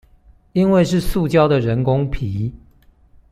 [0.53, 2.55] 因為是塑膠的人工皮